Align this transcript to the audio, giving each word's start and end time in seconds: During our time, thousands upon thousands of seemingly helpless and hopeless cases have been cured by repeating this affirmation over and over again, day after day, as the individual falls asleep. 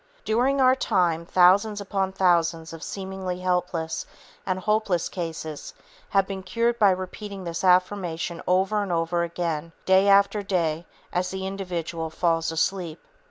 During 0.25 0.59
our 0.59 0.73
time, 0.75 1.27
thousands 1.27 1.79
upon 1.79 2.11
thousands 2.11 2.73
of 2.73 2.81
seemingly 2.81 3.41
helpless 3.41 4.03
and 4.47 4.57
hopeless 4.57 5.09
cases 5.09 5.75
have 6.09 6.25
been 6.25 6.41
cured 6.41 6.79
by 6.79 6.89
repeating 6.89 7.43
this 7.43 7.63
affirmation 7.63 8.41
over 8.47 8.81
and 8.81 8.91
over 8.91 9.21
again, 9.21 9.73
day 9.85 10.07
after 10.07 10.41
day, 10.41 10.87
as 11.13 11.29
the 11.29 11.45
individual 11.45 12.09
falls 12.09 12.51
asleep. 12.51 12.99